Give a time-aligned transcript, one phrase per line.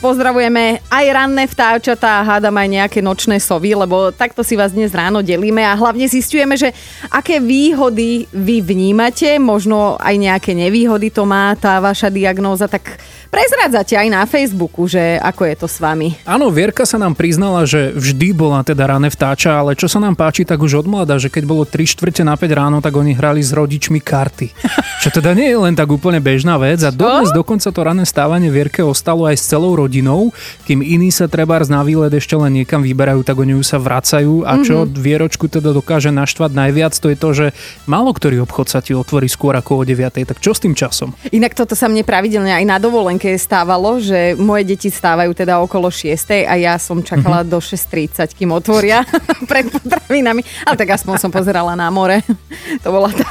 [0.00, 4.96] Pozdravujeme aj ranné vtáčatá a hádam aj nejaké nočné sovy, lebo takto si vás dnes
[4.96, 6.72] ráno delíme a hlavne zistujeme, že
[7.12, 12.96] aké výhody vy vnímate, možno aj nejaké nevýhody to má tá vaša diagnóza, tak
[13.28, 16.16] prezrádzate aj na Facebooku, že ako je to s vami.
[16.24, 20.16] Áno, Vierka sa nám priznala, že vždy bola teda rané vtáča, ale čo sa nám
[20.16, 23.12] páči tak už od mlada, že keď bolo 3 štvrte na 5 ráno, tak oni
[23.12, 24.48] hrali s rodičmi karty.
[25.04, 28.52] Čo teda nie je len tak úplne bežná vec a dodnes dokonca to rané stávanie
[28.52, 30.30] Vierke ostalo aj s celou rodinou rodinou,
[30.70, 34.46] kým iní sa treba na výlet ešte len niekam vyberajú, tak oni už sa vracajú
[34.46, 35.02] a čo mm-hmm.
[35.02, 37.46] Vieročku teda dokáže naštvať najviac, to je to, že
[37.90, 40.22] málo ktorý obchod sa ti otvorí skôr ako o 9.
[40.22, 41.10] Tak čo s tým časom?
[41.34, 45.90] Inak toto sa mne pravidelne aj na dovolenke stávalo, že moje deti stávajú teda okolo
[45.90, 46.46] 6.
[46.46, 47.50] a ja som čakala mm-hmm.
[47.50, 49.02] do 6.30, kým otvoria
[49.50, 50.46] pred potravinami.
[50.62, 52.22] Ale tak aspoň som pozerala na more.
[52.86, 53.26] to bola tá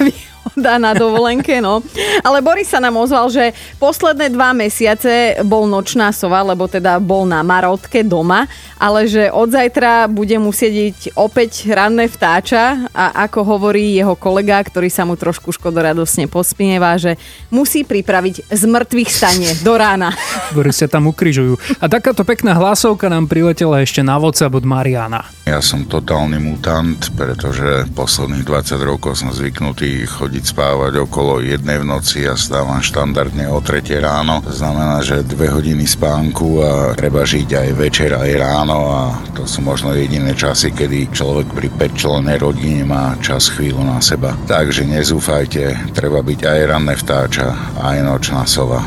[0.55, 1.83] dá na dovolenke, no.
[2.23, 7.25] Ale Boris sa nám ozval, že posledné dva mesiace bol nočná sova, lebo teda bol
[7.25, 13.43] na Marotke doma, ale že od zajtra bude musieť ísť opäť ranné vtáča a ako
[13.43, 17.19] hovorí jeho kolega, ktorý sa mu trošku škodoradosne pospieva, že
[17.51, 20.15] musí pripraviť z mŕtvych stanie do rána.
[20.55, 21.59] Boris sa tam ukrižujú.
[21.83, 25.27] A takáto pekná hlasovka nám priletela ešte na WhatsApp od Mariana.
[25.49, 31.89] Ja som totálny mutant, pretože posledných 20 rokov som zvyknutý chodiť spávať okolo jednej v
[31.89, 34.43] noci a stávam štandardne o 3 ráno.
[34.43, 39.01] To znamená, že dve hodiny spánku a treba žiť aj večer, aj ráno a
[39.35, 43.99] to sú možno jediné časy, kedy človek pri 5 členej rodine má čas chvíľu na
[43.99, 44.35] seba.
[44.45, 47.47] Takže nezúfajte, treba byť aj ranné vtáča,
[47.79, 48.83] aj nočná sova.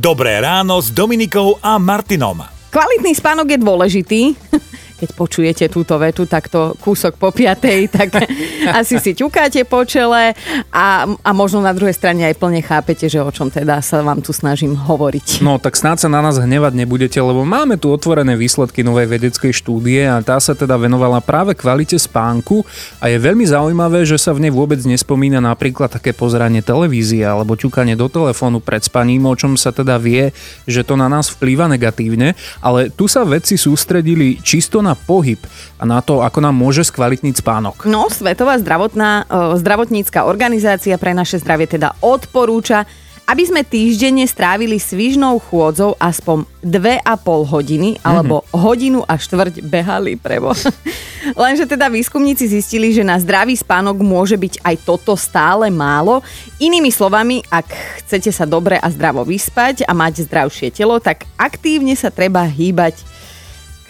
[0.00, 2.40] Dobré ráno s Dominikou a Martinom.
[2.70, 4.20] Kvalitný spánok je dôležitý
[5.00, 8.28] keď počujete túto vetu takto kúsok po piatej, tak
[8.68, 10.36] asi si ťukáte po čele.
[10.68, 14.20] A, a možno na druhej strane aj plne chápete, že o čom teda sa vám
[14.20, 15.40] tu snažím hovoriť.
[15.40, 19.56] No tak snáď sa na nás hnevať nebudete, lebo máme tu otvorené výsledky novej vedeckej
[19.56, 22.60] štúdie a tá sa teda venovala práve kvalite spánku.
[23.00, 27.56] A je veľmi zaujímavé, že sa v nej vôbec nespomína napríklad také pozeranie televízie alebo
[27.56, 30.34] ťukanie do telefónu pred spaním, o čom sa teda vie,
[30.68, 35.38] že to na nás vplýva negatívne, ale tu sa vedci sústredili čisto na na pohyb
[35.78, 37.86] a na to, ako nám môže skvalitniť spánok.
[37.86, 42.82] No, Svetová zdravotná, zdravotnícka organizácia pre naše zdravie teda odporúča,
[43.30, 47.06] aby sme týždenne strávili svižnou chôdzou aspoň 2,5
[47.46, 48.58] hodiny alebo mm-hmm.
[48.58, 50.50] hodinu a štvrť behali prebo.
[51.38, 56.26] Lenže teda výskumníci zistili, že na zdravý spánok môže byť aj toto stále málo.
[56.58, 57.70] Inými slovami, ak
[58.02, 62.98] chcete sa dobre a zdravo vyspať a mať zdravšie telo, tak aktívne sa treba hýbať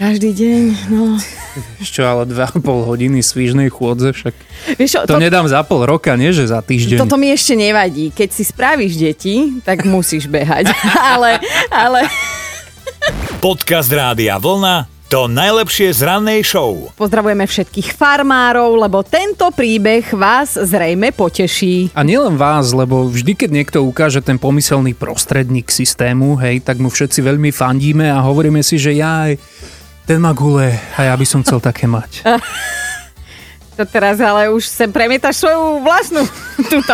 [0.00, 1.20] každý deň, no.
[1.76, 4.32] Ešte ale 2,5 hodiny svížnej chôdze však.
[4.80, 7.04] Vieš čo, to, to nedám za pol roka, nie že za týždeň.
[7.04, 8.08] Toto mi ešte nevadí.
[8.08, 10.72] Keď si spravíš deti, tak musíš behať.
[11.12, 11.36] ale,
[11.68, 12.08] ale...
[13.44, 16.86] Podcast Rádia Vlna to najlepšie z rannej show.
[16.94, 21.90] Pozdravujeme všetkých farmárov, lebo tento príbeh vás zrejme poteší.
[21.98, 26.94] A nielen vás, lebo vždy, keď niekto ukáže ten pomyselný prostredník systému, hej, tak mu
[26.94, 29.42] všetci veľmi fandíme a hovoríme si, že ja aj
[30.10, 32.26] ten má gule a ja by som chcel také mať.
[33.78, 36.20] To teraz ale už sem premietaš svoju vlastnú
[36.72, 36.92] túto.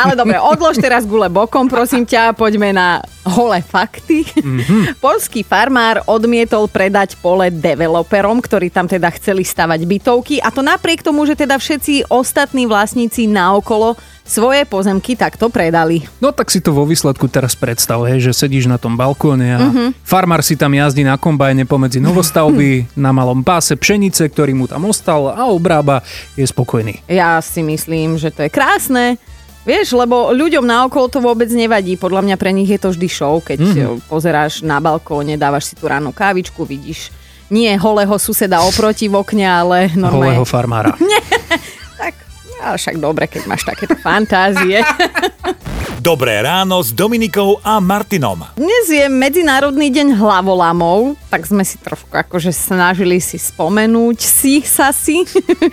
[0.00, 4.24] ale dobre, odlož teraz gule bokom, prosím ťa, poďme na holé fakty.
[4.24, 4.96] Mm-hmm.
[5.04, 11.04] Polský farmár odmietol predať pole developerom, ktorí tam teda chceli stavať bytovky a to napriek
[11.04, 13.92] tomu, že teda všetci ostatní vlastníci naokolo
[14.24, 16.08] svoje pozemky takto predali.
[16.18, 19.60] No tak si to vo výsledku teraz predstav, hej, že sedíš na tom balkóne a
[19.60, 19.88] uh-huh.
[20.00, 24.88] farmár si tam jazdí na kombajne pomedzi novostavby na malom páse pšenice, ktorý mu tam
[24.88, 26.00] ostal a obrába
[26.34, 27.04] je spokojný.
[27.06, 29.20] Ja si myslím, že to je krásne.
[29.64, 31.96] Vieš, lebo ľuďom naokolo to vôbec nevadí.
[31.96, 34.12] Podľa mňa pre nich je to vždy show, keď mm-hmm.
[34.12, 37.08] pozeráš na balkóne, dávaš si tú ránu kávičku, vidíš
[37.52, 40.40] nie holého suseda oproti v okne, ale normálne...
[40.40, 40.96] Holého farmára.
[41.00, 41.20] Nie,
[42.64, 44.80] ale však dobre, keď máš takéto fantázie.
[46.04, 48.44] Dobré ráno s Dominikou a Martinom.
[48.60, 54.92] Dnes je Medzinárodný deň hlavolamov, tak sme si trošku akože snažili si spomenúť si sa
[54.92, 55.24] si,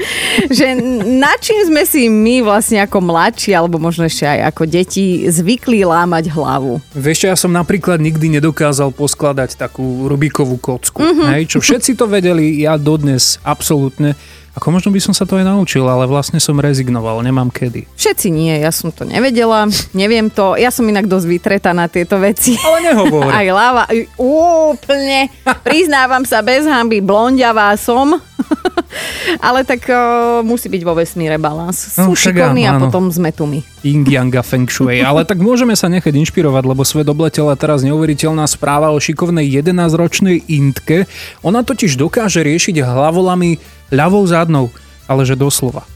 [0.57, 0.71] že
[1.03, 5.83] na čím sme si my vlastne ako mladší, alebo možno ešte aj ako deti zvykli
[5.83, 6.79] lámať hlavu.
[6.95, 11.27] Vieš, ja som napríklad nikdy nedokázal poskladať takú Rubikovú kocku, mm-hmm.
[11.35, 14.15] hej, čo všetci to vedeli, ja dodnes absolútne
[14.51, 17.87] ako možno by som sa to aj naučil, ale vlastne som rezignoval, nemám kedy.
[17.95, 20.59] Všetci nie, ja som to nevedela, neviem to.
[20.59, 22.59] Ja som inak dosť vytretá na tieto veci.
[22.59, 23.31] Ale nehovor.
[23.37, 23.87] Aj láva,
[24.19, 25.31] úplne.
[25.63, 28.19] Priznávam sa bez hamby, blondiavá som.
[29.47, 31.95] Ale tak uh, musí byť vo vesmíre balans.
[31.95, 33.63] Sú No, šikovní a potom sme tu my.
[33.81, 34.99] Ying Yanga Feng Shui.
[35.01, 40.45] Ale tak môžeme sa nechať inšpirovať, lebo svet obletela teraz neuveriteľná správa o šikovnej 11-ročnej
[40.51, 41.07] Intke.
[41.41, 43.57] Ona totiž dokáže riešiť hlavolami
[43.89, 44.69] ľavou zadnou,
[45.07, 45.87] ale že doslova.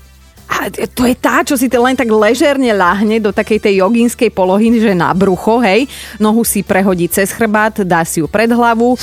[0.46, 4.30] A to je tá, čo si to len tak ležerne ľahne do takej tej joginskej
[4.30, 5.90] polohy, že na brucho, hej.
[6.22, 8.94] Nohu si prehodí cez chrbát, dá si ju pred hlavu.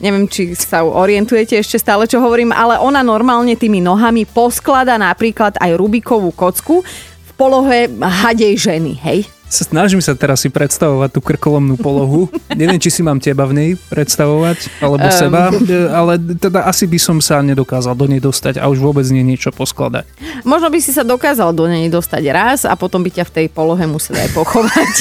[0.00, 5.60] Neviem, či sa orientujete ešte stále, čo hovorím, ale ona normálne tými nohami posklada napríklad
[5.60, 9.28] aj Rubikovú kocku v polohe hadej ženy, hej.
[9.50, 12.30] Sa snažím sa teraz si predstavovať tú krkolomnú polohu.
[12.60, 15.12] Neviem, či si mám teba v nej predstavovať, alebo um.
[15.12, 19.02] seba, e, ale teda asi by som sa nedokázal do nej dostať a už vôbec
[19.10, 20.06] nie niečo poskladať.
[20.46, 23.46] Možno by si sa dokázal do nej dostať raz a potom by ťa v tej
[23.50, 24.94] polohe museli aj pochovať.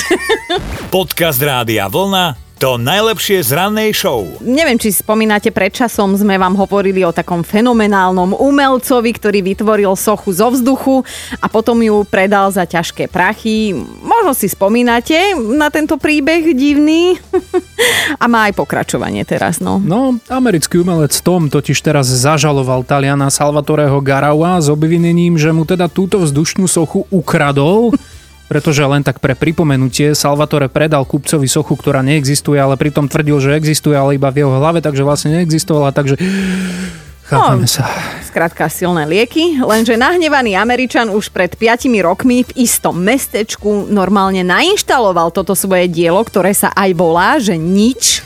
[0.98, 4.28] Podcast Rádia Vlna to najlepšie z rannej show.
[4.44, 9.96] Neviem, či si spomínate, pred časom sme vám hovorili o takom fenomenálnom umelcovi, ktorý vytvoril
[9.96, 11.08] sochu zo vzduchu
[11.40, 13.72] a potom ju predal za ťažké prachy.
[14.04, 17.16] Možno si spomínate na tento príbeh divný
[18.22, 19.80] a má aj pokračovanie teraz, no.
[19.80, 25.88] No, americký umelec Tom totiž teraz zažaloval Taliana Salvatoreho Garaua s obvinením, že mu teda
[25.88, 27.96] túto vzdušnú sochu ukradol,
[28.50, 33.54] pretože len tak pre pripomenutie Salvatore predal kupcovi sochu, ktorá neexistuje, ale pritom tvrdil, že
[33.54, 36.18] existuje, ale iba v jeho hlave, takže vlastne neexistovala, takže
[37.30, 37.70] chápeme No.
[37.70, 37.86] sa.
[38.26, 45.30] Skrátka silné lieky, lenže nahnevaný Američan už pred 5 rokmi v istom mestečku normálne nainštaloval
[45.30, 48.26] toto svoje dielo, ktoré sa aj volá, že nič.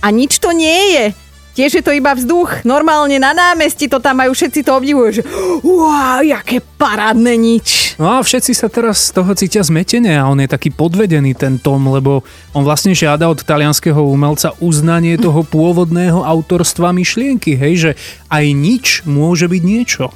[0.00, 1.04] A nič to nie je.
[1.50, 2.62] Tiež je to iba vzduch.
[2.62, 5.22] Normálne na námestí to tam majú, všetci to obdivujú, že
[5.66, 7.98] wow, jaké parádne nič.
[7.98, 11.58] No a všetci sa teraz z toho cítia zmetené a on je taký podvedený ten
[11.60, 12.22] Tom, lebo
[12.56, 17.90] on vlastne žiada od talianského umelca uznanie toho pôvodného autorstva myšlienky, hej, že
[18.30, 20.08] aj nič môže byť niečo.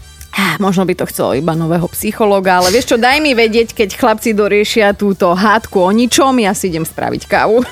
[0.59, 4.35] Možno by to chcelo iba nového psychologa, ale vieš čo, daj mi vedieť, keď chlapci
[4.35, 7.63] doriešia túto hádku o ničom, ja si idem spraviť kávu.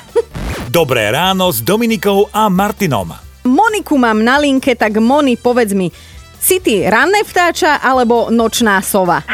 [0.71, 3.22] Dobré ráno s Dominikou a Martinom.
[3.43, 5.91] Moniku mám na linke, tak Moni, povedz mi,
[6.43, 9.23] si ty ranné vtáča alebo nočná sova?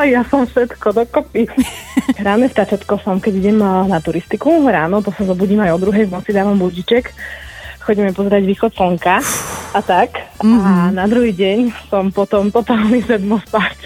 [0.00, 1.44] Ja som všetko dokopy.
[2.24, 6.08] Ráne vtáčatko som, keď idem a, na turistiku ráno, to sa zobudím aj o druhej
[6.08, 7.12] v noci, dávam budíček.
[7.84, 9.20] Chodíme pozrieť východ slnka
[9.76, 10.14] a tak.
[10.40, 10.62] Mm-hmm.
[10.62, 13.76] A na druhý deň som potom totálny sedmo spať.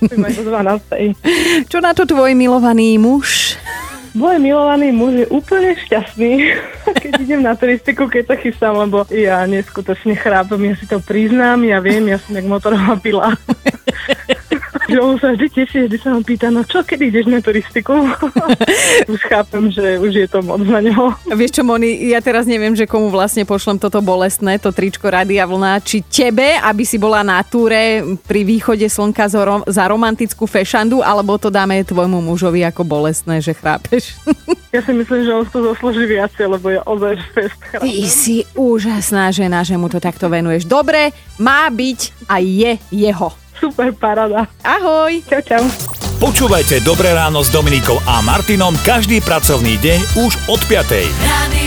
[0.00, 1.68] Musím aj do 12.
[1.72, 3.43] Čo na to tvoj milovaný muž?
[4.14, 6.32] Môj milovaný muž je úplne šťastný,
[7.02, 11.66] keď idem na turistiku, keď sa chystám, lebo ja neskutočne chrápem, ja si to priznám,
[11.66, 13.34] ja viem, ja som jak motorová pila.
[15.00, 17.94] on sa vždy teší, vždy sa ma pýta, no čo, kedy ideš na turistiku?
[19.14, 21.14] už chápem, že už je to moc na neho.
[21.30, 25.48] Vieš čo, Moni, ja teraz neviem, že komu vlastne pošlem toto bolestné, to tričko Rádia
[25.48, 30.44] Vlna, či tebe, aby si bola na túre pri východe slnka za, rom- za romantickú
[30.44, 34.14] fešandu, alebo to dáme tvojmu mužovi ako bolestné, že chrápeš.
[34.74, 38.10] Ja si myslím, že on to zaslúži viacej, lebo ja ozaj fest Ty chrápem.
[38.10, 40.66] si úžasná žena, že mu to takto venuješ.
[40.66, 43.43] Dobre, má byť a je jeho.
[43.64, 44.44] Super parada.
[44.60, 45.24] Ahoj!
[45.24, 45.64] Čau, čau.
[46.20, 50.84] Počúvajte Dobré ráno s Dominikou a Martinom každý pracovný deň už od 5.
[51.24, 51.63] Radio